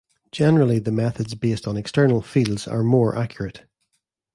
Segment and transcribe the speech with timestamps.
[0.31, 3.65] Generally the methods based on external fields are more accurate.